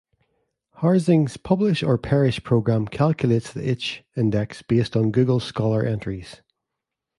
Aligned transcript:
Harzing's 0.77 1.37
"Publish 1.37 1.83
or 1.83 1.95
Perish" 1.95 2.43
program 2.43 2.87
calculates 2.87 3.53
the 3.53 3.69
"h"-index 3.69 4.63
based 4.67 4.95
on 4.97 5.11
Google 5.11 5.39
Scholar 5.39 5.83
entries. 5.85 6.41